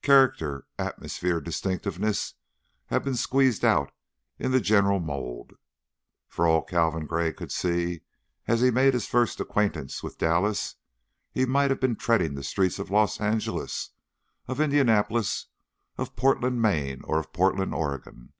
Character, 0.00 0.64
atmosphere, 0.78 1.42
distinctiveness, 1.42 2.36
have 2.86 3.04
been 3.04 3.16
squeezed 3.16 3.66
out 3.66 3.92
in 4.38 4.50
the 4.50 4.58
general 4.58 4.98
mold. 4.98 5.52
For 6.26 6.46
all 6.46 6.62
Calvin 6.62 7.04
Gray 7.04 7.34
could 7.34 7.52
see, 7.52 8.00
as 8.48 8.62
he 8.62 8.70
made 8.70 8.94
his 8.94 9.06
first 9.06 9.40
acquaintance 9.40 10.02
with 10.02 10.16
Dallas, 10.16 10.76
he 11.30 11.44
might 11.44 11.68
have 11.70 11.80
been 11.80 11.96
treading 11.96 12.32
the 12.32 12.42
streets 12.42 12.78
of 12.78 12.90
Los 12.90 13.20
Angeles, 13.20 13.90
of 14.48 14.58
Indianapolis, 14.58 15.48
of 15.98 16.16
Portland, 16.16 16.62
Maine, 16.62 17.02
or 17.04 17.18
of 17.18 17.34
Portland, 17.34 17.74
Oregon. 17.74 18.32